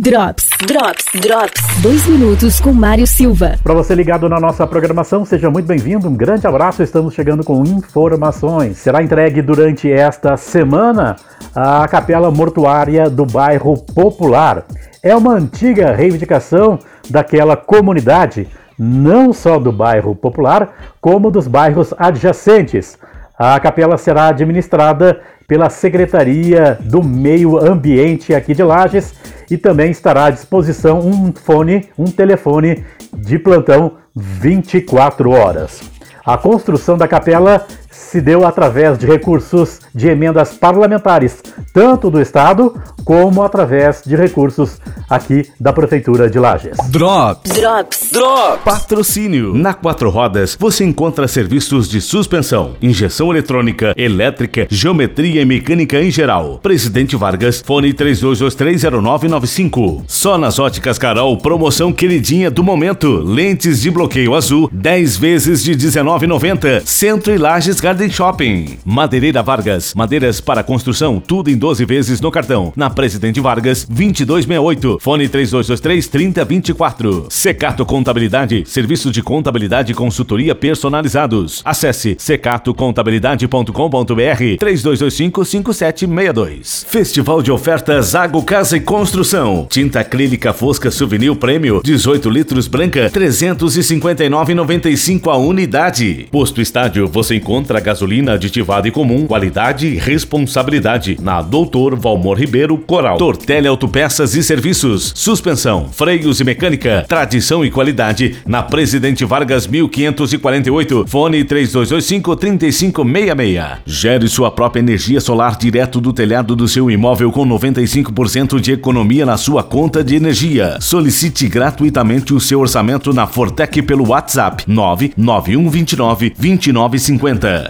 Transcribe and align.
Drops, 0.00 0.48
Drops, 0.64 1.06
Drops. 1.20 1.82
Dois 1.82 2.06
minutos 2.06 2.60
com 2.60 2.72
Mário 2.72 3.04
Silva. 3.04 3.56
Para 3.64 3.74
você 3.74 3.96
ligado 3.96 4.28
na 4.28 4.38
nossa 4.38 4.64
programação, 4.64 5.24
seja 5.24 5.50
muito 5.50 5.66
bem-vindo. 5.66 6.08
Um 6.08 6.14
grande 6.14 6.46
abraço. 6.46 6.84
Estamos 6.84 7.14
chegando 7.14 7.42
com 7.42 7.64
informações. 7.64 8.76
Será 8.76 9.02
entregue 9.02 9.42
durante 9.42 9.90
esta 9.90 10.36
semana 10.36 11.16
a 11.52 11.88
capela 11.88 12.30
mortuária 12.30 13.10
do 13.10 13.26
bairro 13.26 13.76
Popular. 13.76 14.64
É 15.02 15.16
uma 15.16 15.32
antiga 15.32 15.92
reivindicação 15.92 16.78
daquela 17.10 17.56
comunidade, 17.56 18.46
não 18.78 19.32
só 19.32 19.58
do 19.58 19.72
bairro 19.72 20.14
Popular, 20.14 20.76
como 21.00 21.28
dos 21.28 21.48
bairros 21.48 21.92
adjacentes. 21.98 22.96
A 23.38 23.60
capela 23.60 23.96
será 23.96 24.26
administrada 24.26 25.20
pela 25.46 25.70
Secretaria 25.70 26.76
do 26.80 27.04
Meio 27.04 27.56
Ambiente 27.56 28.34
aqui 28.34 28.52
de 28.52 28.64
Lages 28.64 29.14
e 29.48 29.56
também 29.56 29.92
estará 29.92 30.24
à 30.24 30.30
disposição 30.30 30.98
um 30.98 31.32
fone, 31.32 31.88
um 31.96 32.06
telefone 32.06 32.84
de 33.16 33.38
plantão 33.38 33.92
24 34.12 35.30
horas. 35.30 35.80
A 36.26 36.36
construção 36.36 36.98
da 36.98 37.06
capela 37.06 37.64
se 37.88 38.20
deu 38.20 38.44
através 38.44 38.98
de 38.98 39.06
recursos 39.06 39.78
de 39.94 40.08
emendas 40.08 40.54
parlamentares, 40.54 41.40
tanto 41.78 42.10
do 42.10 42.20
Estado 42.20 42.74
como 43.04 43.44
através 43.44 44.02
de 44.04 44.16
recursos 44.16 44.80
aqui 45.08 45.48
da 45.60 45.72
Prefeitura 45.72 46.28
de 46.28 46.36
Lages. 46.36 46.76
Drops. 46.88 47.52
Drops. 47.52 48.10
Drops. 48.12 48.64
Patrocínio. 48.64 49.54
Na 49.54 49.72
Quatro 49.72 50.10
Rodas 50.10 50.56
você 50.58 50.84
encontra 50.84 51.28
serviços 51.28 51.88
de 51.88 52.00
suspensão, 52.00 52.72
injeção 52.82 53.30
eletrônica, 53.30 53.94
elétrica, 53.96 54.66
geometria 54.68 55.40
e 55.40 55.44
mecânica 55.44 56.02
em 56.02 56.10
geral. 56.10 56.58
Presidente 56.58 57.14
Vargas, 57.14 57.62
fone 57.64 57.94
32230995. 57.94 60.02
Só 60.08 60.36
nas 60.36 60.58
óticas 60.58 60.98
Carol, 60.98 61.38
promoção 61.38 61.92
queridinha 61.92 62.50
do 62.50 62.64
momento. 62.64 63.22
Lentes 63.24 63.82
de 63.82 63.90
bloqueio 63.90 64.34
azul, 64.34 64.68
10 64.72 65.16
vezes 65.16 65.62
de 65.62 65.76
19,90. 65.76 66.82
Centro 66.84 67.32
e 67.32 67.38
Lages 67.38 67.78
Garden 67.78 68.10
Shopping. 68.10 68.78
Madeireira 68.84 69.44
Vargas, 69.44 69.94
madeiras 69.94 70.40
para 70.40 70.64
construção, 70.64 71.20
tudo 71.20 71.48
em 71.48 71.56
12 71.56 71.67
vezes 71.76 72.20
no 72.20 72.30
cartão. 72.30 72.72
Na 72.74 72.88
Presidente 72.88 73.40
Vargas, 73.40 73.84
2268. 73.84 74.98
Fone 75.00 75.28
3223 75.28 76.08
3024. 76.08 77.26
Secato 77.28 77.84
Contabilidade, 77.84 78.64
serviço 78.66 79.10
de 79.10 79.22
contabilidade 79.22 79.92
e 79.92 79.94
consultoria 79.94 80.54
personalizados. 80.54 81.60
Acesse 81.64 82.16
secatocontabilidade.com.br 82.18 84.56
3225 84.58 85.44
5762. 85.44 86.86
Festival 86.88 87.42
de 87.42 87.52
ofertas 87.52 88.14
Água 88.14 88.42
Casa 88.42 88.76
e 88.76 88.80
Construção. 88.80 89.66
Tinta 89.68 90.00
acrílica 90.00 90.52
fosca 90.52 90.90
Souvenir 90.90 91.34
Prêmio, 91.36 91.80
18 91.84 92.30
litros 92.30 92.68
branca, 92.68 93.10
359,95 93.10 95.30
a 95.30 95.36
unidade. 95.36 96.26
Posto 96.30 96.60
Estádio, 96.60 97.06
você 97.06 97.36
encontra 97.36 97.80
gasolina 97.80 98.32
aditivada 98.32 98.88
e 98.88 98.90
comum, 98.90 99.26
qualidade 99.26 99.86
e 99.86 99.96
responsabilidade. 99.96 101.16
Na 101.20 101.40
Doutor 101.48 101.96
Valmor 101.96 102.38
Ribeiro, 102.38 102.76
Coral. 102.76 103.16
Tortelli 103.16 103.66
Autopeças 103.66 104.34
e 104.34 104.42
Serviços. 104.42 105.12
Suspensão, 105.16 105.88
freios 105.90 106.40
e 106.40 106.44
mecânica. 106.44 107.04
Tradição 107.08 107.64
e 107.64 107.70
qualidade. 107.70 108.36
Na 108.46 108.62
Presidente 108.62 109.24
Vargas 109.24 109.66
1548. 109.66 111.06
Fone 111.08 111.42
3225 111.44 112.36
3566. 112.36 113.64
Gere 113.86 114.28
sua 114.28 114.50
própria 114.50 114.80
energia 114.80 115.20
solar 115.20 115.56
direto 115.56 116.00
do 116.00 116.12
telhado 116.12 116.54
do 116.54 116.68
seu 116.68 116.90
imóvel 116.90 117.32
com 117.32 117.46
95% 117.46 118.60
de 118.60 118.72
economia 118.72 119.24
na 119.24 119.36
sua 119.38 119.62
conta 119.62 120.04
de 120.04 120.16
energia. 120.16 120.76
Solicite 120.80 121.48
gratuitamente 121.48 122.34
o 122.34 122.40
seu 122.40 122.60
orçamento 122.60 123.12
na 123.12 123.26
Fortec 123.26 123.80
pelo 123.82 124.08
WhatsApp 124.08 124.64
99129 124.66 126.34
2950. 126.38 127.66